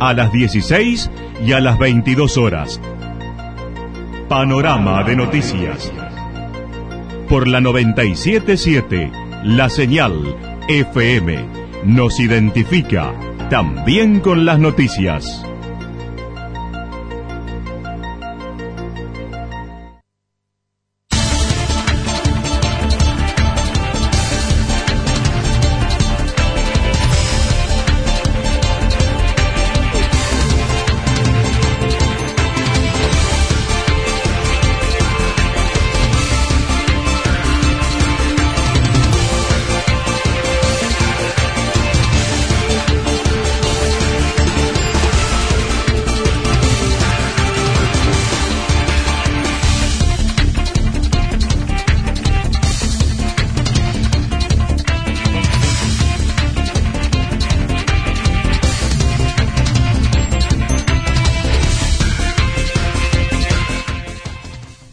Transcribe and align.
a 0.00 0.12
las 0.12 0.32
16 0.32 1.10
y 1.44 1.52
a 1.52 1.60
las 1.60 1.78
22 1.78 2.36
horas. 2.36 2.80
Panorama 4.28 5.02
de 5.04 5.16
noticias. 5.16 5.92
Por 7.28 7.48
la 7.48 7.60
977, 7.60 9.10
la 9.44 9.68
señal 9.68 10.36
FM 10.68 11.44
nos 11.84 12.18
identifica 12.18 13.14
también 13.50 14.20
con 14.20 14.44
las 14.44 14.58
noticias. 14.58 15.45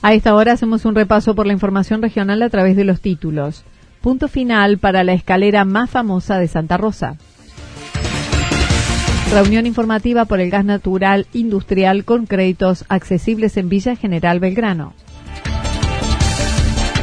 A 0.06 0.14
esta 0.14 0.36
hora 0.36 0.52
hacemos 0.52 0.84
un 0.84 0.96
repaso 0.96 1.34
por 1.34 1.48
la 1.48 1.54
información 1.54 2.02
regional 2.02 2.42
a 2.42 2.50
través 2.50 2.76
de 2.76 2.84
los 2.84 3.00
títulos. 3.00 3.64
Punto 4.02 4.28
final 4.28 4.78
para 4.78 5.06
la 5.06 5.14
escalera 5.14 5.64
más 5.64 5.90
famosa 5.90 6.40
de 6.40 6.50
Santa 6.50 6.76
Rosa. 6.76 7.16
Reunión 9.32 9.66
informativa 9.66 10.26
por 10.26 10.42
el 10.42 10.50
gas 10.50 10.66
natural 10.66 11.26
industrial 11.32 12.04
con 12.04 12.26
créditos 12.26 12.84
accesibles 12.90 13.56
en 13.56 13.70
Villa 13.70 13.96
General 13.96 14.42
Belgrano. 14.42 14.94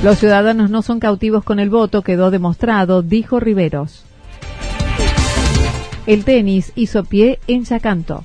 Los 0.04 0.18
ciudadanos 0.18 0.68
no 0.68 0.82
son 0.82 1.00
cautivos 1.00 1.42
con 1.42 1.58
el 1.58 1.70
voto, 1.70 2.02
quedó 2.02 2.30
demostrado, 2.30 3.00
dijo 3.00 3.40
Riveros. 3.40 4.04
El 6.06 6.24
tenis 6.24 6.70
hizo 6.74 7.04
pie 7.04 7.38
en 7.46 7.64
Yacanto. 7.64 8.24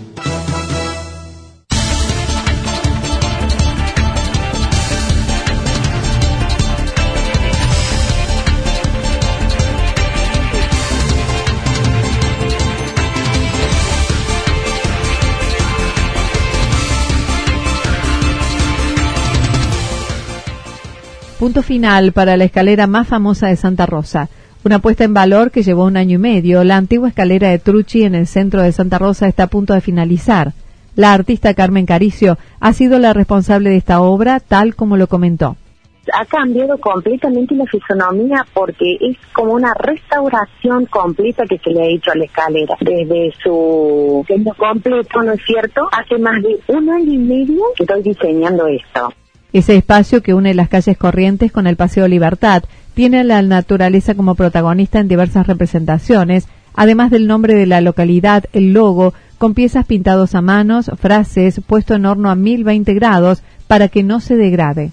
Punto 21.41 21.63
final 21.63 22.11
para 22.11 22.37
la 22.37 22.43
escalera 22.43 22.85
más 22.85 23.07
famosa 23.07 23.47
de 23.47 23.55
Santa 23.55 23.87
Rosa. 23.87 24.29
Una 24.63 24.77
puesta 24.77 25.05
en 25.05 25.15
valor 25.15 25.49
que 25.49 25.63
llevó 25.63 25.85
un 25.85 25.97
año 25.97 26.17
y 26.17 26.19
medio. 26.19 26.63
La 26.63 26.77
antigua 26.77 27.07
escalera 27.07 27.49
de 27.49 27.57
Trucci 27.57 28.03
en 28.03 28.13
el 28.13 28.27
centro 28.27 28.61
de 28.61 28.71
Santa 28.71 28.99
Rosa 28.99 29.27
está 29.27 29.45
a 29.45 29.47
punto 29.47 29.73
de 29.73 29.81
finalizar. 29.81 30.53
La 30.95 31.13
artista 31.13 31.55
Carmen 31.55 31.87
Caricio 31.87 32.37
ha 32.59 32.73
sido 32.73 32.99
la 32.99 33.13
responsable 33.13 33.71
de 33.71 33.77
esta 33.77 34.01
obra, 34.01 34.39
tal 34.39 34.75
como 34.75 34.97
lo 34.97 35.07
comentó. 35.07 35.57
Ha 36.13 36.25
cambiado 36.25 36.77
completamente 36.77 37.55
la 37.55 37.65
fisonomía 37.65 38.45
porque 38.53 38.97
es 39.01 39.17
como 39.33 39.53
una 39.53 39.73
restauración 39.73 40.85
completa 40.85 41.45
que 41.49 41.57
se 41.57 41.71
le 41.71 41.81
ha 41.81 41.87
hecho 41.87 42.11
a 42.11 42.17
la 42.17 42.25
escalera. 42.25 42.77
Desde 42.81 43.33
su 43.43 44.23
diseño 44.29 44.53
completo, 44.53 45.23
¿no 45.23 45.31
es 45.31 45.41
cierto? 45.43 45.89
Hace 45.91 46.19
más 46.19 46.39
de 46.43 46.59
un 46.67 46.87
año 46.87 47.13
y 47.13 47.17
medio 47.17 47.63
que 47.75 47.85
estoy 47.85 48.03
diseñando 48.03 48.67
esto. 48.67 49.11
Ese 49.53 49.75
espacio 49.75 50.21
que 50.21 50.33
une 50.33 50.53
las 50.53 50.69
calles 50.69 50.97
Corrientes 50.97 51.51
con 51.51 51.67
el 51.67 51.75
Paseo 51.75 52.07
Libertad 52.07 52.63
tiene 52.93 53.23
la 53.23 53.41
naturaleza 53.41 54.15
como 54.15 54.35
protagonista 54.35 54.99
en 54.99 55.09
diversas 55.09 55.47
representaciones, 55.47 56.47
además 56.73 57.11
del 57.11 57.27
nombre 57.27 57.55
de 57.55 57.65
la 57.65 57.81
localidad, 57.81 58.45
el 58.53 58.71
logo, 58.71 59.13
con 59.37 59.53
piezas 59.53 59.85
pintados 59.85 60.35
a 60.35 60.41
manos, 60.41 60.89
frases, 60.99 61.59
puesto 61.65 61.95
en 61.95 62.05
horno 62.05 62.29
a 62.29 62.35
1020 62.35 62.93
grados 62.93 63.43
para 63.67 63.89
que 63.89 64.03
no 64.03 64.19
se 64.19 64.37
degrade. 64.37 64.91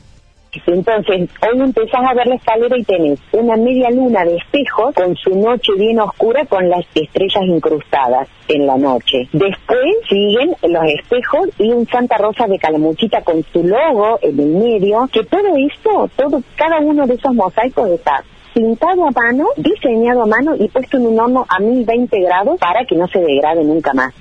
Entonces, 0.67 1.29
hoy 1.43 1.61
empezás 1.61 2.03
a 2.05 2.15
ver 2.15 2.27
la 2.27 2.37
escalera 2.37 2.77
y 2.77 2.85
tenés 2.85 3.21
una 3.33 3.57
media 3.57 3.91
luna 3.91 4.25
de 4.25 4.37
espejos 4.37 4.95
con 4.95 5.15
su 5.17 5.39
noche 5.39 5.73
bien 5.77 6.01
oscura 6.01 6.45
con 6.47 6.69
las 6.69 6.85
estrellas 6.95 7.45
incrustadas 7.45 8.29
en 8.49 8.67
la 8.67 8.77
noche. 8.77 9.29
Después 9.33 9.97
siguen 10.09 10.55
los 10.63 10.85
espejos 10.85 11.49
y 11.59 11.71
un 11.73 11.87
Santa 11.87 12.17
Rosa 12.17 12.47
de 12.47 12.59
Calamuchita 12.59 13.23
con 13.23 13.43
su 13.53 13.63
logo 13.63 14.19
en 14.23 14.41
el 14.41 14.49
medio, 14.49 15.09
que 15.13 15.25
todo 15.25 15.55
esto, 15.57 16.11
todo, 16.17 16.43
cada 16.57 16.79
uno 16.81 17.07
de 17.07 17.15
esos 17.15 17.35
mosaicos 17.35 17.91
está 17.91 18.25
pintado 18.55 19.07
a 19.07 19.11
mano, 19.11 19.49
diseñado 19.57 20.23
a 20.23 20.27
mano 20.27 20.57
y 20.59 20.69
puesto 20.69 20.97
en 20.97 21.07
un 21.07 21.21
horno 21.21 21.47
a 21.49 21.61
1020 21.61 22.21
grados 22.21 22.59
para 22.59 22.85
que 22.87 22.97
no 22.97 23.07
se 23.07 23.21
degrade 23.21 23.63
nunca 23.65 23.93
más. 23.93 24.15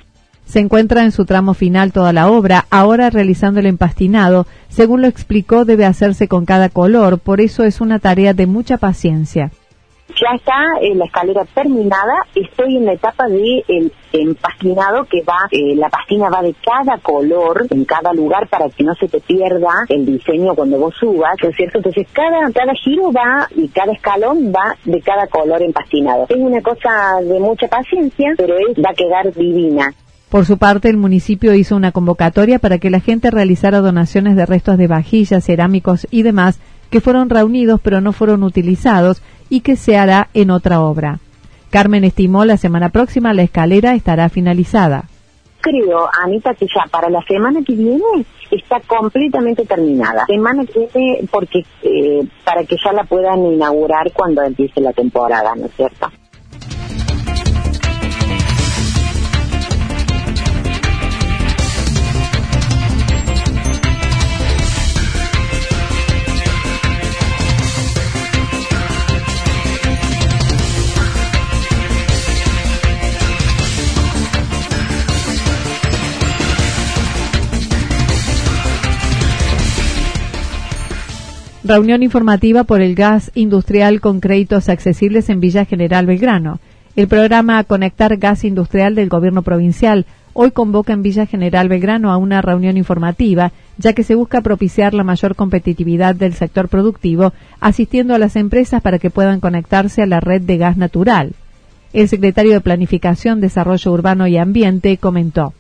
Se 0.48 0.60
encuentra 0.60 1.04
en 1.04 1.12
su 1.12 1.26
tramo 1.26 1.54
final 1.54 1.92
toda 1.92 2.14
la 2.14 2.32
obra, 2.32 2.66
ahora 2.70 3.10
realizando 3.10 3.60
el 3.60 3.66
empastinado. 3.66 4.48
Según 4.70 5.02
lo 5.02 5.08
explicó, 5.08 5.66
debe 5.66 5.86
hacerse 5.86 6.30
con 6.30 6.46
cada 6.46 6.70
color, 6.70 7.20
por 7.20 7.42
eso 7.42 7.64
es 7.64 7.82
una 7.82 8.00
tarea 8.00 8.34
de 8.34 8.48
mucha 8.48 8.78
paciencia. 8.78 9.52
Ya 10.08 10.36
está 10.36 10.56
la 10.96 11.06
escalera 11.06 11.44
terminada, 11.54 12.26
estoy 12.34 12.78
en 12.78 12.86
la 12.86 12.94
etapa 12.94 13.28
de 13.28 13.64
el 13.68 13.92
empastinado 14.14 15.04
que 15.04 15.22
va, 15.22 15.48
eh, 15.52 15.76
la 15.76 15.90
pastina 15.90 16.30
va 16.30 16.42
de 16.42 16.56
cada 16.66 16.98
color 17.00 17.68
en 17.70 17.84
cada 17.84 18.14
lugar 18.14 18.48
para 18.48 18.70
que 18.70 18.86
no 18.86 18.96
se 18.96 19.10
te 19.10 19.20
pierda 19.20 19.86
el 19.90 20.06
diseño 20.06 20.56
cuando 20.56 20.80
vos 20.80 20.96
subas, 20.96 21.36
¿no 21.44 21.50
es 21.50 21.56
cierto? 21.58 21.80
Entonces 21.80 22.08
cada, 22.14 22.50
cada 22.54 22.74
giro 22.74 23.12
va 23.12 23.50
y 23.54 23.68
cada 23.68 23.92
escalón 23.92 24.52
va 24.52 24.74
de 24.86 25.02
cada 25.02 25.28
color 25.28 25.62
empastinado. 25.62 26.26
Es 26.30 26.38
una 26.38 26.62
cosa 26.62 27.20
de 27.22 27.40
mucha 27.40 27.68
paciencia, 27.68 28.34
pero 28.38 28.56
es, 28.58 28.78
va 28.78 28.92
a 28.92 28.96
quedar 28.96 29.34
divina. 29.34 29.94
Por 30.30 30.46
su 30.46 30.58
parte, 30.58 30.90
el 30.90 30.98
municipio 30.98 31.54
hizo 31.54 31.76
una 31.76 31.94
convocatoria 31.94 32.60
para 32.60 32.80
que 32.80 32.90
la 32.90 33.00
gente 33.00 33.32
realizara 33.32 33.80
donaciones 33.80 34.36
de 34.36 34.46
restos 34.46 34.78
de 34.78 34.88
vajillas, 34.88 35.46
cerámicos 35.46 36.06
y 36.12 36.24
demás 36.24 36.60
que 36.90 37.02
fueron 37.02 37.30
reunidos 37.30 37.82
pero 37.82 38.02
no 38.02 38.14
fueron 38.14 38.44
utilizados 38.44 39.22
y 39.50 39.62
que 39.62 39.76
se 39.76 39.98
hará 39.98 40.30
en 40.34 40.52
otra 40.52 40.82
obra. 40.82 41.20
Carmen 41.70 42.04
estimó 42.04 42.46
la 42.46 42.58
semana 42.58 42.90
próxima 42.90 43.34
la 43.34 43.44
escalera 43.44 43.94
estará 43.94 44.30
finalizada. 44.30 45.06
Creo, 45.60 46.10
Anita, 46.24 46.54
que 46.54 46.66
ya 46.66 46.90
para 46.90 47.10
la 47.10 47.22
semana 47.24 47.62
que 47.66 47.74
viene 47.74 48.04
está 48.52 48.80
completamente 48.82 49.66
terminada. 49.66 50.26
Semana 50.26 50.66
que 50.66 50.88
viene 50.94 51.28
porque 51.30 51.66
eh, 51.84 52.26
para 52.46 52.64
que 52.64 52.76
ya 52.84 52.94
la 52.94 53.04
puedan 53.04 53.46
inaugurar 53.46 54.12
cuando 54.14 54.44
empiece 54.44 54.80
la 54.80 54.94
temporada, 54.94 55.56
¿no 55.56 55.66
es 55.66 55.74
cierto? 55.74 56.10
Reunión 81.68 82.02
informativa 82.02 82.64
por 82.64 82.82
el 82.82 82.96
gas 82.96 83.30
industrial 83.36 84.00
con 84.00 84.22
créditos 84.22 84.70
accesibles 84.70 85.30
en 85.30 85.42
Villa 85.42 85.66
General 85.66 86.06
Belgrano. 86.06 86.62
El 86.96 87.10
programa 87.10 87.62
Conectar 87.66 88.16
Gas 88.16 88.46
Industrial 88.46 88.96
del 88.96 89.10
Gobierno 89.10 89.42
Provincial 89.42 90.06
hoy 90.32 90.52
convoca 90.52 90.94
en 90.94 91.02
Villa 91.02 91.26
General 91.26 91.68
Belgrano 91.68 92.10
a 92.10 92.16
una 92.16 92.42
reunión 92.42 92.78
informativa, 92.78 93.52
ya 93.78 93.92
que 93.92 94.04
se 94.04 94.16
busca 94.16 94.40
propiciar 94.40 94.94
la 94.94 95.04
mayor 95.04 95.36
competitividad 95.36 96.16
del 96.16 96.36
sector 96.36 96.70
productivo, 96.70 97.34
asistiendo 97.60 98.16
a 98.16 98.20
las 98.20 98.38
empresas 98.38 98.82
para 98.82 98.98
que 98.98 99.10
puedan 99.10 99.42
conectarse 99.42 100.02
a 100.02 100.08
la 100.08 100.22
red 100.22 100.44
de 100.44 100.56
gas 100.56 100.78
natural. 100.78 101.34
El 101.92 102.08
secretario 102.08 102.54
de 102.54 102.62
Planificación, 102.62 103.42
Desarrollo 103.42 103.92
Urbano 103.92 104.26
y 104.26 104.38
Ambiente 104.38 104.96
comentó 104.96 105.54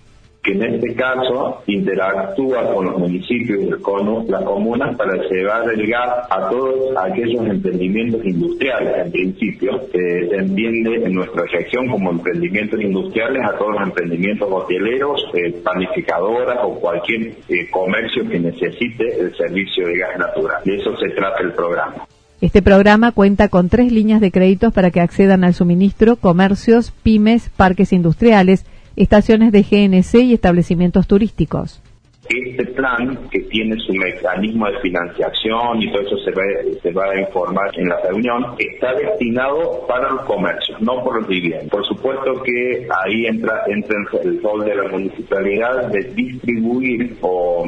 que 0.47 0.53
en 0.53 0.75
este 0.75 0.95
caso 0.95 1.61
interactúa 1.67 2.73
con 2.73 2.85
los 2.85 2.97
municipios 2.97 3.81
con 3.81 4.25
las 4.29 4.43
comunas 4.43 4.95
para 4.95 5.15
llevar 5.29 5.69
el 5.69 5.85
gas 5.87 6.25
a 6.29 6.49
todos 6.49 6.95
aquellos 6.97 7.45
emprendimientos 7.45 8.23
industriales, 8.23 9.05
en 9.05 9.11
principio, 9.11 9.81
se 9.91 10.35
entiende 10.35 11.03
en 11.03 11.13
nuestra 11.13 11.43
región 11.51 11.89
como 11.89 12.11
emprendimientos 12.11 12.79
industriales 12.79 13.43
a 13.43 13.57
todos 13.57 13.73
los 13.73 13.83
emprendimientos 13.83 14.47
hoteleros, 14.49 15.21
eh, 15.33 15.51
panificadoras 15.63 16.59
o 16.63 16.79
cualquier 16.79 17.33
eh, 17.49 17.69
comercio 17.69 18.27
que 18.29 18.39
necesite 18.39 19.19
el 19.19 19.35
servicio 19.35 19.85
de 19.85 19.97
gas 19.97 20.17
natural. 20.17 20.61
De 20.63 20.77
eso 20.77 20.95
se 20.95 21.09
trata 21.09 21.43
el 21.43 21.51
programa. 21.51 22.07
Este 22.39 22.61
programa 22.61 23.11
cuenta 23.11 23.49
con 23.49 23.67
tres 23.67 23.91
líneas 23.91 24.21
de 24.21 24.31
créditos 24.31 24.71
para 24.71 24.91
que 24.91 25.01
accedan 25.01 25.43
al 25.43 25.55
suministro, 25.55 26.15
comercios, 26.15 26.91
pymes, 27.03 27.49
parques 27.49 27.91
industriales, 27.91 28.63
estaciones 28.97 29.51
de 29.51 29.61
GNC 29.61 30.15
y 30.23 30.33
establecimientos 30.33 31.07
turísticos. 31.07 31.81
Este 32.29 32.65
plan, 32.65 33.29
que 33.31 33.39
tiene 33.43 33.77
su 33.79 33.93
mecanismo 33.93 34.67
de 34.67 34.79
financiación 34.79 35.81
y 35.81 35.89
todo 35.91 36.01
eso 36.01 36.17
se 36.17 36.31
va, 36.31 36.43
se 36.81 36.91
va 36.91 37.05
a 37.05 37.21
informar 37.21 37.69
en 37.77 37.87
la 37.87 38.01
reunión, 38.01 38.55
está 38.59 38.93
destinado 38.95 39.85
para 39.87 40.09
los 40.09 40.23
comercios, 40.23 40.81
no 40.81 41.01
por 41.05 41.21
los 41.21 41.27
viviendas. 41.27 41.69
Por 41.69 41.85
supuesto 41.85 42.43
que 42.43 42.85
ahí 43.05 43.27
entra, 43.27 43.63
entra 43.67 43.95
el 44.21 44.41
rol 44.43 44.65
de 44.65 44.75
la 44.75 44.89
municipalidad 44.89 45.87
de 45.87 46.01
distribuir 46.13 47.15
o, 47.21 47.65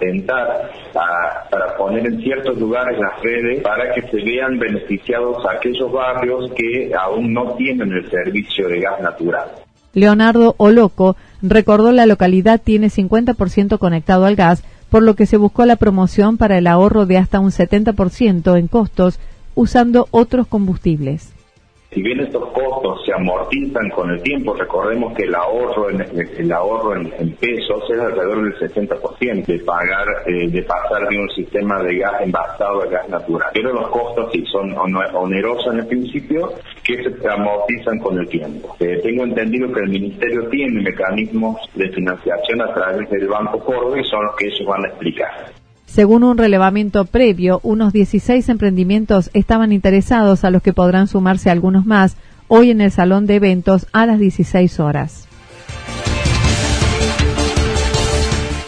tentar 0.00 0.70
para 0.92 1.76
poner 1.76 2.06
en 2.06 2.20
ciertos 2.22 2.58
lugares 2.58 2.98
las 2.98 3.22
redes 3.22 3.62
para 3.62 3.92
que 3.92 4.02
se 4.02 4.16
vean 4.16 4.58
beneficiados 4.58 5.44
aquellos 5.46 5.92
barrios 5.92 6.50
que 6.52 6.90
aún 6.98 7.32
no 7.32 7.54
tienen 7.54 7.92
el 7.92 8.10
servicio 8.10 8.66
de 8.68 8.80
gas 8.80 9.00
natural. 9.00 9.50
Leonardo 9.92 10.54
Oloco 10.58 11.16
recordó 11.42 11.92
la 11.92 12.06
localidad 12.06 12.60
tiene 12.62 12.88
50% 12.88 13.78
conectado 13.78 14.24
al 14.24 14.36
gas, 14.36 14.62
por 14.88 15.02
lo 15.02 15.14
que 15.14 15.26
se 15.26 15.36
buscó 15.36 15.64
la 15.66 15.76
promoción 15.76 16.36
para 16.36 16.58
el 16.58 16.66
ahorro 16.66 17.06
de 17.06 17.18
hasta 17.18 17.40
un 17.40 17.50
70% 17.50 18.58
en 18.58 18.68
costos 18.68 19.18
usando 19.54 20.08
otros 20.10 20.46
combustibles. 20.46 21.32
Si 21.92 22.02
bien 22.02 22.20
estos 22.20 22.52
costos 22.52 23.04
se 23.04 23.12
amortizan 23.12 23.90
con 23.90 24.10
el 24.10 24.22
tiempo, 24.22 24.54
recordemos 24.54 25.12
que 25.12 25.24
el 25.24 25.34
ahorro 25.34 25.90
en, 25.90 26.00
el 26.38 26.52
ahorro 26.52 26.94
en, 26.94 27.32
pesos 27.32 27.82
es 27.90 27.98
alrededor 27.98 28.44
del 28.44 28.70
60% 28.70 29.46
de 29.46 29.58
pagar, 29.58 30.06
eh, 30.26 30.48
de 30.48 30.62
pasar 30.62 31.08
de 31.08 31.18
un 31.18 31.28
sistema 31.30 31.82
de 31.82 31.98
gas 31.98 32.20
envasado 32.20 32.82
a 32.82 32.86
gas 32.86 33.08
natural. 33.08 33.50
Pero 33.52 33.72
los 33.72 33.88
costos 33.88 34.30
sí 34.32 34.44
son 34.52 34.72
onerosos 34.78 35.74
en 35.74 35.80
el 35.80 35.86
principio 35.88 36.52
que 36.84 37.02
se 37.02 37.28
amortizan 37.28 37.98
con 37.98 38.16
el 38.18 38.28
tiempo. 38.28 38.76
Eh, 38.78 39.00
tengo 39.02 39.24
entendido 39.24 39.72
que 39.72 39.80
el 39.80 39.88
Ministerio 39.88 40.48
tiene 40.48 40.82
mecanismos 40.82 41.58
de 41.74 41.88
financiación 41.90 42.62
a 42.62 42.72
través 42.72 43.10
del 43.10 43.26
Banco 43.26 43.58
Córdoba 43.64 44.00
y 44.00 44.04
son 44.04 44.26
los 44.26 44.36
que 44.36 44.46
ellos 44.46 44.64
van 44.64 44.84
a 44.84 44.88
explicar. 44.88 45.59
Según 45.92 46.22
un 46.22 46.38
relevamiento 46.38 47.04
previo, 47.04 47.58
unos 47.64 47.92
16 47.92 48.48
emprendimientos 48.48 49.28
estaban 49.34 49.72
interesados 49.72 50.44
a 50.44 50.50
los 50.50 50.62
que 50.62 50.72
podrán 50.72 51.08
sumarse 51.08 51.50
algunos 51.50 51.84
más 51.84 52.14
hoy 52.46 52.70
en 52.70 52.80
el 52.80 52.92
salón 52.92 53.26
de 53.26 53.34
eventos 53.34 53.88
a 53.92 54.06
las 54.06 54.20
16 54.20 54.78
horas. 54.78 55.26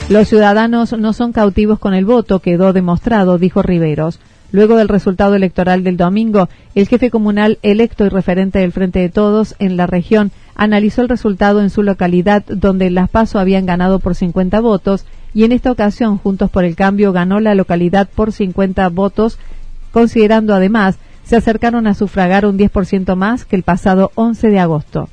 Los 0.08 0.28
ciudadanos 0.28 0.98
no 0.98 1.12
son 1.12 1.32
cautivos 1.32 1.78
con 1.78 1.94
el 1.94 2.04
voto, 2.04 2.40
quedó 2.40 2.72
demostrado, 2.72 3.38
dijo 3.38 3.62
Riveros. 3.62 4.18
Luego 4.50 4.76
del 4.76 4.88
resultado 4.88 5.36
electoral 5.36 5.84
del 5.84 5.96
domingo, 5.96 6.48
el 6.74 6.88
jefe 6.88 7.08
comunal 7.08 7.58
electo 7.62 8.04
y 8.04 8.08
referente 8.08 8.58
del 8.58 8.72
Frente 8.72 8.98
de 8.98 9.08
Todos 9.08 9.54
en 9.60 9.76
la 9.76 9.86
región 9.86 10.32
analizó 10.56 11.02
el 11.02 11.08
resultado 11.08 11.62
en 11.62 11.70
su 11.70 11.84
localidad, 11.84 12.44
donde 12.46 12.90
las 12.90 13.08
PASO 13.08 13.38
habían 13.38 13.64
ganado 13.64 14.00
por 14.00 14.16
50 14.16 14.60
votos 14.60 15.06
y 15.34 15.44
en 15.44 15.52
esta 15.52 15.70
ocasión 15.70 16.18
Juntos 16.18 16.50
por 16.50 16.64
el 16.64 16.76
Cambio 16.76 17.12
ganó 17.12 17.40
la 17.40 17.54
localidad 17.54 18.08
por 18.08 18.32
50 18.32 18.88
votos, 18.90 19.38
considerando 19.92 20.54
además 20.54 20.98
se 21.24 21.36
acercaron 21.36 21.86
a 21.86 21.94
sufragar 21.94 22.46
un 22.46 22.58
10% 22.58 23.14
más 23.16 23.44
que 23.44 23.56
el 23.56 23.62
pasado 23.62 24.10
11 24.14 24.48
de 24.48 24.58
agosto. 24.58 25.08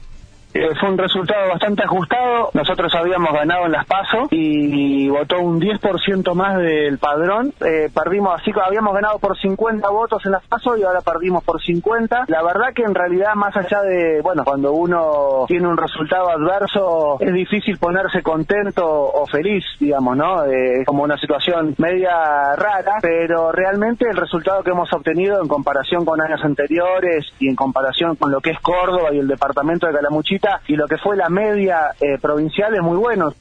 Eh, 0.53 0.69
fue 0.79 0.89
un 0.89 0.97
resultado 0.97 1.49
bastante 1.49 1.83
ajustado. 1.83 2.49
Nosotros 2.53 2.93
habíamos 2.95 3.33
ganado 3.33 3.65
en 3.65 3.71
las 3.71 3.85
PASO 3.85 4.27
y, 4.31 5.07
votó 5.09 5.39
un 5.39 5.59
10% 5.59 6.33
más 6.33 6.57
del 6.57 6.97
padrón. 6.97 7.53
Eh, 7.65 7.89
perdimos, 7.93 8.39
así 8.39 8.51
habíamos 8.63 8.93
ganado 8.93 9.19
por 9.19 9.37
50 9.37 9.89
votos 9.89 10.25
en 10.25 10.31
las 10.31 10.45
PASO 10.47 10.77
y 10.77 10.83
ahora 10.83 11.01
perdimos 11.01 11.43
por 11.43 11.61
50. 11.61 12.25
La 12.27 12.43
verdad 12.43 12.73
que 12.73 12.83
en 12.83 12.95
realidad, 12.95 13.33
más 13.35 13.55
allá 13.55 13.81
de, 13.81 14.21
bueno, 14.21 14.43
cuando 14.43 14.73
uno 14.73 15.45
tiene 15.47 15.67
un 15.67 15.77
resultado 15.77 16.29
adverso, 16.29 17.17
es 17.19 17.33
difícil 17.33 17.77
ponerse 17.77 18.21
contento 18.21 18.85
o 18.85 19.25
feliz, 19.27 19.63
digamos, 19.79 20.17
¿no? 20.17 20.45
Eh, 20.45 20.83
como 20.85 21.03
una 21.03 21.17
situación 21.17 21.75
media 21.77 22.55
rara, 22.55 22.97
pero 23.01 23.51
realmente 23.51 24.05
el 24.09 24.17
resultado 24.17 24.63
que 24.63 24.71
hemos 24.71 24.91
obtenido 24.93 25.41
en 25.41 25.47
comparación 25.47 26.05
con 26.05 26.21
años 26.21 26.43
anteriores 26.43 27.25
y 27.39 27.47
en 27.47 27.55
comparación 27.55 28.15
con 28.15 28.31
lo 28.31 28.39
que 28.41 28.51
es 28.51 28.59
Córdoba 28.59 29.13
y 29.13 29.19
el 29.19 29.27
departamento 29.27 29.87
de 29.87 29.93
Calamuchita, 29.93 30.38
y 30.67 30.75
lo 30.75 30.87
que 30.87 30.97
fue 30.97 31.17
la 31.17 31.29
media 31.29 31.91
eh, 31.99 32.17
provincial 32.21 32.73
es 32.75 32.81
muy 32.81 32.97
bueno. 32.97 33.33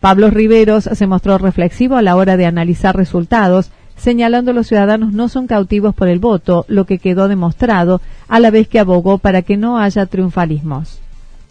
Pablo 0.00 0.30
Riveros 0.30 0.84
se 0.84 1.06
mostró 1.06 1.38
reflexivo 1.38 1.96
a 1.96 2.02
la 2.02 2.16
hora 2.16 2.36
de 2.36 2.46
analizar 2.46 2.96
resultados, 2.96 3.72
señalando 3.96 4.52
los 4.52 4.68
ciudadanos 4.68 5.12
no 5.12 5.28
son 5.28 5.46
cautivos 5.46 5.94
por 5.94 6.08
el 6.08 6.20
voto, 6.20 6.64
lo 6.68 6.84
que 6.84 6.98
quedó 6.98 7.26
demostrado, 7.26 8.00
a 8.28 8.38
la 8.38 8.50
vez 8.50 8.68
que 8.68 8.78
abogó 8.78 9.18
para 9.18 9.42
que 9.42 9.56
no 9.56 9.78
haya 9.78 10.06
triunfalismos 10.06 11.00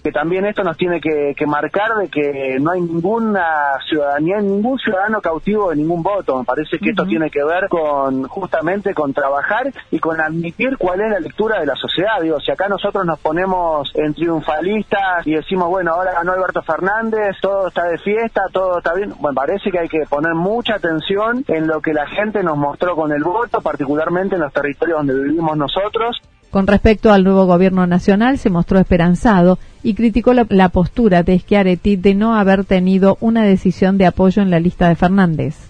que 0.08 0.14
también 0.14 0.46
esto 0.46 0.64
nos 0.64 0.78
tiene 0.78 1.02
que, 1.02 1.36
marcar 1.46 1.96
de 1.98 2.08
que 2.08 2.58
no 2.62 2.72
hay 2.72 2.80
ninguna 2.80 3.78
ciudadanía, 3.90 4.40
ningún 4.40 4.80
ciudadano 4.80 5.20
cautivo 5.20 5.70
de 5.70 5.76
ningún 5.76 6.02
voto. 6.02 6.38
Me 6.38 6.46
parece 6.46 6.80
que 6.80 6.92
esto 6.92 7.06
tiene 7.06 7.30
que 7.30 7.44
ver 7.44 7.68
con 7.68 8.24
justamente 8.24 8.94
con 8.94 9.14
trabajar 9.14 9.70
y 9.92 10.00
con 10.00 10.22
admitir 10.22 10.78
cuál 10.78 11.02
es 11.02 11.12
la 11.12 11.20
lectura 11.20 11.60
de 11.60 11.66
la 11.66 11.76
sociedad. 11.76 12.22
Digo, 12.22 12.40
si 12.40 12.52
acá 12.52 12.70
nosotros 12.70 13.06
nos 13.06 13.20
ponemos 13.20 13.92
en 13.96 14.14
triunfalistas 14.14 15.28
y 15.28 15.34
decimos, 15.34 15.68
bueno, 15.68 15.92
ahora 15.92 16.14
ganó 16.14 16.32
Alberto 16.32 16.62
Fernández, 16.62 17.36
todo 17.42 17.68
está 17.68 17.84
de 17.84 17.98
fiesta, 17.98 18.44
todo 18.54 18.78
está 18.78 18.94
bien, 18.94 19.14
bueno, 19.20 19.36
parece 19.36 19.72
que 19.72 19.80
hay 19.80 19.90
que 19.90 20.06
poner 20.10 20.36
mucha 20.36 20.76
atención 20.76 21.44
en 21.50 21.68
lo 21.68 21.82
que 21.82 21.94
la 21.94 22.08
gente 22.08 22.44
nos 22.44 22.56
mostró 22.56 22.96
con 22.96 23.12
el 23.12 23.26
voto, 23.26 23.60
particularmente 23.60 24.36
en 24.36 24.42
los 24.42 24.54
territorios 24.54 25.00
donde 25.00 25.22
vivimos 25.22 25.58
nosotros. 25.58 26.22
Con 26.58 26.66
respecto 26.66 27.12
al 27.12 27.24
nuevo 27.24 27.46
gobierno 27.46 27.86
nacional, 27.86 28.40
se 28.40 28.50
mostró 28.50 28.80
esperanzado 28.80 29.60
y 29.84 29.94
criticó 29.94 30.34
la, 30.34 30.70
postura 30.70 31.22
de 31.22 31.38
Schiaretti 31.38 31.98
de 31.98 32.16
no 32.16 32.34
haber 32.34 32.66
tenido 32.66 33.20
una 33.22 33.44
decisión 33.44 34.00
de 34.00 34.08
apoyo 34.08 34.42
en 34.42 34.50
la 34.50 34.60
lista 34.60 34.90
de 34.90 34.96
Fernández 34.96 35.67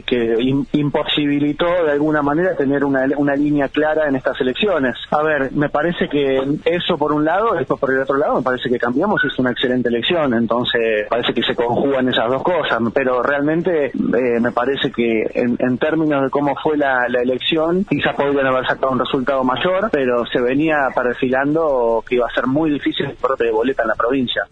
que, 0.00 0.34
imposibilitó 0.72 1.66
de 1.84 1.92
alguna 1.92 2.22
manera 2.22 2.56
tener 2.56 2.84
una, 2.84 3.04
una 3.16 3.36
línea 3.36 3.68
clara 3.68 4.08
en 4.08 4.16
estas 4.16 4.40
elecciones. 4.40 4.96
A 5.10 5.22
ver, 5.22 5.52
me 5.52 5.68
parece 5.68 6.08
que 6.08 6.40
eso 6.64 6.96
por 6.96 7.12
un 7.12 7.24
lado, 7.24 7.54
después 7.54 7.78
por 7.78 7.92
el 7.92 8.00
otro 8.00 8.16
lado, 8.16 8.36
me 8.36 8.42
parece 8.42 8.70
que 8.70 8.78
cambiamos, 8.78 9.22
es 9.24 9.38
una 9.38 9.50
excelente 9.50 9.88
elección, 9.88 10.32
entonces 10.34 11.06
parece 11.08 11.34
que 11.34 11.42
se 11.42 11.54
conjugan 11.54 12.08
esas 12.08 12.28
dos 12.30 12.42
cosas, 12.42 12.78
pero 12.94 13.22
realmente 13.22 13.86
eh, 13.86 14.40
me 14.40 14.52
parece 14.52 14.90
que 14.90 15.24
en, 15.34 15.78
términos 15.78 16.22
de 16.22 16.30
cómo 16.30 16.54
fue 16.62 16.76
la, 16.76 17.06
elección, 17.06 17.84
quizás 17.84 18.14
podrían 18.16 18.46
haber 18.46 18.66
sacado 18.66 18.92
un 18.92 18.98
resultado 18.98 19.44
mayor, 19.44 19.90
pero 19.90 20.24
se 20.26 20.40
venía 20.40 20.88
perfilando 20.94 22.02
que 22.06 22.16
iba 22.16 22.26
a 22.26 22.34
ser 22.34 22.46
muy 22.46 22.70
difícil 22.70 23.06
el 23.06 23.16
de 23.38 23.50
boleta 23.50 23.82
en 23.82 23.88
la 23.88 23.94
provincia. 23.94 24.42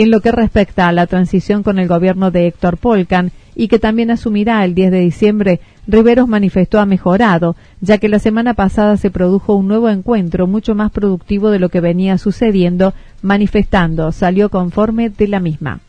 En 0.00 0.10
lo 0.10 0.22
que 0.22 0.32
respecta 0.32 0.88
a 0.88 0.92
la 0.92 1.06
transición 1.06 1.62
con 1.62 1.78
el 1.78 1.86
gobierno 1.86 2.30
de 2.30 2.46
Héctor 2.46 2.78
Polcan, 2.78 3.32
y 3.54 3.68
que 3.68 3.78
también 3.78 4.10
asumirá 4.10 4.64
el 4.64 4.74
10 4.74 4.92
de 4.92 5.00
diciembre, 5.00 5.60
Riveros 5.86 6.26
manifestó 6.26 6.80
ha 6.80 6.86
mejorado, 6.86 7.54
ya 7.82 7.98
que 7.98 8.08
la 8.08 8.18
semana 8.18 8.54
pasada 8.54 8.96
se 8.96 9.10
produjo 9.10 9.54
un 9.54 9.68
nuevo 9.68 9.90
encuentro 9.90 10.46
mucho 10.46 10.74
más 10.74 10.90
productivo 10.90 11.50
de 11.50 11.58
lo 11.58 11.68
que 11.68 11.80
venía 11.80 12.16
sucediendo, 12.16 12.94
manifestando 13.20 14.10
salió 14.10 14.48
conforme 14.48 15.10
de 15.10 15.28
la 15.28 15.38
misma. 15.38 15.80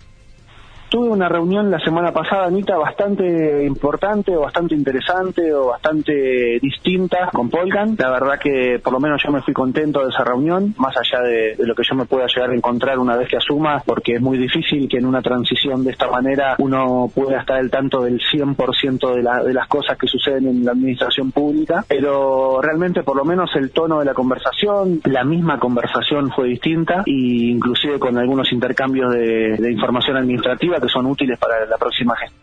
Tuve 0.91 1.07
una 1.07 1.29
reunión 1.29 1.71
la 1.71 1.79
semana 1.79 2.11
pasada, 2.11 2.47
Anita, 2.47 2.75
bastante 2.75 3.63
importante, 3.63 4.35
o 4.35 4.41
bastante 4.41 4.75
interesante, 4.75 5.53
o 5.53 5.67
bastante 5.67 6.59
distinta 6.61 7.29
con 7.31 7.49
Polgan. 7.49 7.95
La 7.97 8.11
verdad 8.11 8.37
que 8.37 8.77
por 8.83 8.91
lo 8.91 8.99
menos 8.99 9.23
yo 9.25 9.31
me 9.31 9.41
fui 9.41 9.53
contento 9.53 10.03
de 10.03 10.09
esa 10.09 10.25
reunión, 10.25 10.75
más 10.77 10.93
allá 10.97 11.23
de, 11.23 11.55
lo 11.59 11.73
que 11.75 11.83
yo 11.89 11.95
me 11.95 12.03
pueda 12.03 12.27
llegar 12.27 12.49
a 12.49 12.55
encontrar 12.55 12.99
una 12.99 13.15
vez 13.15 13.29
que 13.29 13.37
asuma, 13.37 13.81
porque 13.85 14.15
es 14.15 14.21
muy 14.21 14.37
difícil 14.37 14.89
que 14.89 14.97
en 14.97 15.05
una 15.05 15.21
transición 15.21 15.81
de 15.85 15.91
esta 15.91 16.11
manera 16.11 16.57
uno 16.59 17.09
pueda 17.15 17.39
estar 17.39 17.55
al 17.55 17.71
tanto 17.71 18.01
del 18.01 18.19
100% 18.19 19.15
de, 19.15 19.23
la, 19.23 19.45
de 19.45 19.53
las 19.53 19.69
cosas 19.69 19.97
que 19.97 20.07
suceden 20.07 20.45
en 20.45 20.65
la 20.65 20.73
administración 20.73 21.31
pública, 21.31 21.85
pero 21.87 22.59
realmente 22.61 23.03
por 23.03 23.15
lo 23.15 23.23
menos 23.23 23.49
el 23.55 23.71
tono 23.71 23.99
de 23.99 24.05
la 24.05 24.13
conversación, 24.13 24.99
la 25.05 25.23
misma 25.23 25.57
conversación 25.57 26.31
fue 26.31 26.49
distinta, 26.49 27.03
e 27.05 27.51
inclusive 27.53 27.97
con 27.97 28.17
algunos 28.17 28.51
intercambios 28.51 29.13
de 29.13 29.71
información 29.71 30.17
administrativa 30.17 30.80
que 30.81 30.89
son 30.89 31.05
útiles 31.05 31.37
para 31.39 31.65
la 31.65 31.77
próxima 31.77 32.15
gestión. 32.17 32.41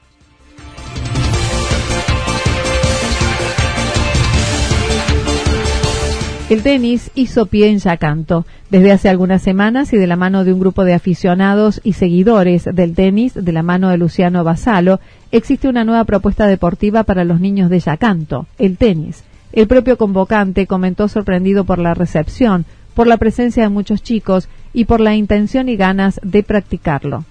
El 6.50 6.62
tenis 6.62 7.10
hizo 7.14 7.44
pie 7.44 7.68
en 7.68 7.78
Yacanto. 7.78 8.46
Desde 8.70 8.90
hace 8.90 9.10
algunas 9.10 9.42
semanas 9.42 9.92
y 9.92 9.98
de 9.98 10.06
la 10.06 10.16
mano 10.16 10.44
de 10.44 10.54
un 10.54 10.60
grupo 10.60 10.84
de 10.84 10.94
aficionados 10.94 11.78
y 11.84 11.92
seguidores 11.92 12.64
del 12.64 12.94
tenis, 12.94 13.34
de 13.34 13.52
la 13.52 13.62
mano 13.62 13.90
de 13.90 13.98
Luciano 13.98 14.44
Basalo, 14.44 14.98
existe 15.30 15.68
una 15.68 15.84
nueva 15.84 16.04
propuesta 16.04 16.46
deportiva 16.46 17.02
para 17.02 17.24
los 17.24 17.38
niños 17.38 17.68
de 17.68 17.80
Yacanto, 17.80 18.46
el 18.58 18.78
tenis. 18.78 19.24
El 19.52 19.66
propio 19.66 19.98
convocante 19.98 20.66
comentó 20.66 21.08
sorprendido 21.08 21.64
por 21.64 21.78
la 21.78 21.92
recepción, 21.92 22.64
por 22.94 23.06
la 23.06 23.18
presencia 23.18 23.64
de 23.64 23.68
muchos 23.68 24.02
chicos 24.02 24.48
y 24.72 24.86
por 24.86 25.00
la 25.00 25.14
intención 25.14 25.68
y 25.68 25.76
ganas 25.76 26.18
de 26.22 26.42
practicarlo 26.42 27.26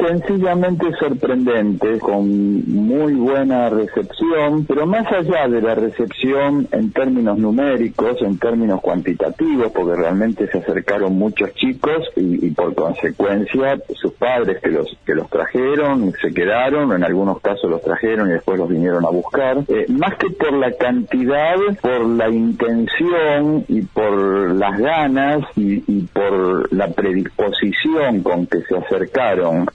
sencillamente 0.00 0.86
sorprendente, 0.98 1.98
con 1.98 2.28
muy 2.66 3.14
buena 3.14 3.68
recepción, 3.68 4.64
pero 4.66 4.86
más 4.86 5.06
allá 5.12 5.48
de 5.48 5.60
la 5.60 5.74
recepción 5.74 6.66
en 6.72 6.92
términos 6.92 7.38
numéricos, 7.38 8.20
en 8.22 8.38
términos 8.38 8.80
cuantitativos, 8.80 9.70
porque 9.72 9.96
realmente 9.96 10.48
se 10.50 10.58
acercaron 10.58 11.14
muchos 11.14 11.52
chicos 11.54 12.08
y, 12.16 12.50
por 12.50 12.74
consecuencia 12.74 13.80
sus 13.94 14.12
padres 14.14 14.60
que 14.60 14.70
los 14.70 14.88
que 15.04 15.14
los 15.14 15.28
trajeron 15.30 16.12
se 16.20 16.32
quedaron, 16.32 16.92
en 16.92 17.04
algunos 17.04 17.40
casos 17.40 17.70
los 17.70 17.82
trajeron 17.82 18.28
y 18.28 18.32
después 18.32 18.58
los 18.58 18.68
vinieron 18.68 19.04
a 19.04 19.10
buscar, 19.10 19.58
eh, 19.68 19.86
más 19.88 20.16
que 20.16 20.30
por 20.30 20.52
la 20.52 20.72
cantidad, 20.72 21.56
por 21.80 22.06
la 22.06 22.28
intención 22.28 23.64
y 23.68 23.82
por 23.82 24.54
las 24.54 24.78
ganas 24.78 25.44
y, 25.56 25.82
y 25.86 26.02
por 26.12 26.72
la 26.72 26.88
predisposición 26.88 28.22
con 28.22 28.46
que 28.46 28.62
se 28.62 28.76
acercaron 28.76 29.66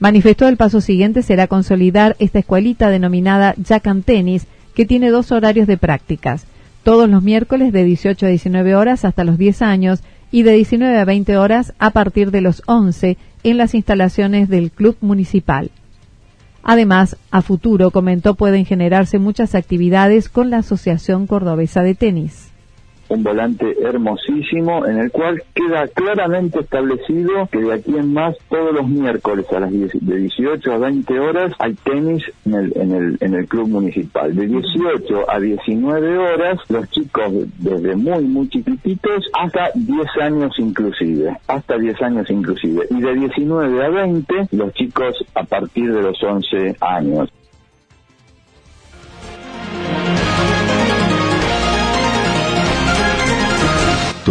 Manifestó 0.00 0.48
el 0.48 0.56
paso 0.56 0.80
siguiente 0.80 1.22
será 1.22 1.46
consolidar 1.46 2.16
esta 2.18 2.38
escuelita 2.38 2.88
denominada 2.88 3.54
Jacan 3.62 4.02
Tennis, 4.02 4.46
que 4.74 4.86
tiene 4.86 5.10
dos 5.10 5.30
horarios 5.30 5.66
de 5.66 5.76
prácticas, 5.76 6.46
todos 6.82 7.08
los 7.08 7.22
miércoles 7.22 7.70
de 7.70 7.84
18 7.84 8.24
a 8.24 8.28
19 8.30 8.74
horas 8.74 9.04
hasta 9.04 9.24
los 9.24 9.36
10 9.36 9.60
años 9.60 10.00
y 10.32 10.42
de 10.42 10.54
19 10.54 10.98
a 10.98 11.04
20 11.04 11.36
horas 11.36 11.74
a 11.78 11.90
partir 11.90 12.30
de 12.30 12.40
los 12.40 12.62
11 12.64 13.18
en 13.44 13.56
las 13.58 13.74
instalaciones 13.74 14.48
del 14.48 14.70
Club 14.70 14.96
Municipal. 15.02 15.70
Además, 16.62 17.16
a 17.30 17.42
futuro, 17.42 17.90
comentó, 17.90 18.34
pueden 18.34 18.64
generarse 18.64 19.18
muchas 19.18 19.54
actividades 19.54 20.30
con 20.30 20.48
la 20.48 20.58
Asociación 20.58 21.26
Cordobesa 21.26 21.82
de 21.82 21.94
Tenis 21.94 22.50
un 23.10 23.22
volante 23.24 23.76
hermosísimo 23.82 24.86
en 24.86 24.98
el 24.98 25.10
cual 25.10 25.42
queda 25.54 25.86
claramente 25.88 26.60
establecido 26.60 27.48
que 27.50 27.58
de 27.58 27.74
aquí 27.74 27.96
en 27.96 28.12
más 28.12 28.36
todos 28.48 28.72
los 28.72 28.88
miércoles 28.88 29.46
a 29.52 29.60
las 29.60 29.70
de 29.72 30.16
18 30.16 30.72
a 30.72 30.78
20 30.78 31.18
horas 31.18 31.52
hay 31.58 31.74
tenis 31.74 32.22
en 32.46 32.54
el, 32.54 32.72
en 32.76 32.92
el, 32.92 33.18
en 33.20 33.34
el 33.34 33.48
club 33.48 33.68
municipal. 33.68 34.34
De 34.34 34.46
18 34.46 35.28
a 35.28 35.40
19 35.40 36.18
horas 36.18 36.58
los 36.68 36.88
chicos 36.90 37.32
desde 37.58 37.96
muy 37.96 38.24
muy 38.24 38.48
chiquititos 38.48 39.28
hasta 39.32 39.70
10 39.74 40.06
años 40.22 40.54
inclusive, 40.58 41.36
hasta 41.48 41.76
10 41.76 42.02
años 42.02 42.30
inclusive. 42.30 42.86
Y 42.90 43.00
de 43.00 43.14
19 43.14 43.84
a 43.84 43.88
20 43.88 44.34
los 44.52 44.72
chicos 44.74 45.16
a 45.34 45.42
partir 45.42 45.92
de 45.92 46.02
los 46.02 46.22
11 46.22 46.76
años. 46.80 47.28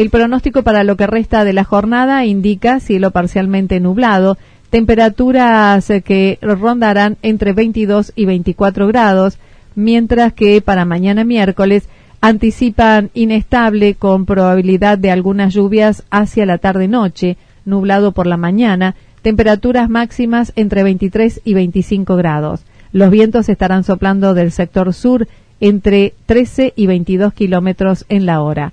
El 0.00 0.08
pronóstico 0.08 0.62
para 0.62 0.82
lo 0.82 0.96
que 0.96 1.06
resta 1.06 1.44
de 1.44 1.52
la 1.52 1.62
jornada 1.62 2.24
indica 2.24 2.80
cielo 2.80 3.10
parcialmente 3.10 3.80
nublado, 3.80 4.38
temperaturas 4.70 5.90
eh, 5.90 6.00
que 6.00 6.38
rondarán 6.40 7.18
entre 7.20 7.52
22 7.52 8.14
y 8.16 8.24
24 8.24 8.86
grados, 8.86 9.36
mientras 9.74 10.32
que 10.32 10.62
para 10.62 10.86
mañana 10.86 11.22
miércoles 11.24 11.86
anticipan 12.22 13.10
inestable 13.12 13.94
con 13.94 14.24
probabilidad 14.24 14.96
de 14.96 15.10
algunas 15.10 15.52
lluvias 15.52 16.02
hacia 16.10 16.46
la 16.46 16.56
tarde-noche, 16.56 17.36
nublado 17.66 18.12
por 18.12 18.26
la 18.26 18.38
mañana, 18.38 18.94
temperaturas 19.20 19.90
máximas 19.90 20.54
entre 20.56 20.82
23 20.82 21.42
y 21.44 21.52
25 21.52 22.16
grados. 22.16 22.62
Los 22.92 23.10
vientos 23.10 23.50
estarán 23.50 23.84
soplando 23.84 24.32
del 24.32 24.50
sector 24.50 24.94
sur 24.94 25.28
entre 25.60 26.14
13 26.24 26.72
y 26.74 26.86
22 26.86 27.34
kilómetros 27.34 28.06
en 28.08 28.24
la 28.24 28.40
hora 28.40 28.72